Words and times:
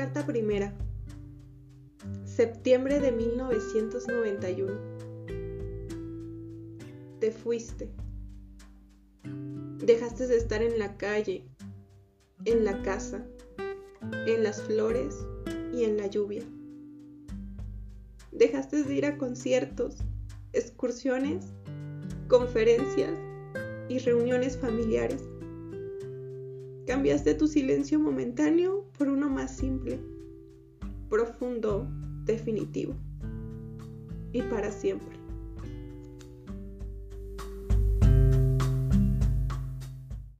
Carta 0.00 0.24
primera. 0.24 0.72
Septiembre 2.24 3.00
de 3.00 3.12
1991. 3.12 4.72
Te 7.20 7.30
fuiste. 7.30 7.90
Dejaste 9.84 10.26
de 10.26 10.38
estar 10.38 10.62
en 10.62 10.78
la 10.78 10.96
calle, 10.96 11.44
en 12.46 12.64
la 12.64 12.80
casa, 12.80 13.26
en 14.26 14.42
las 14.42 14.62
flores 14.62 15.18
y 15.74 15.84
en 15.84 15.98
la 15.98 16.06
lluvia. 16.06 16.44
Dejaste 18.32 18.84
de 18.84 18.94
ir 18.94 19.04
a 19.04 19.18
conciertos, 19.18 19.98
excursiones, 20.54 21.52
conferencias 22.26 23.18
y 23.90 23.98
reuniones 23.98 24.56
familiares. 24.56 25.22
Cambiaste 26.90 27.34
tu 27.34 27.46
silencio 27.46 28.00
momentáneo 28.00 28.84
por 28.98 29.08
uno 29.08 29.30
más 29.30 29.56
simple, 29.56 30.00
profundo, 31.08 31.86
definitivo 32.24 32.96
y 34.32 34.42
para 34.42 34.72
siempre. 34.72 35.19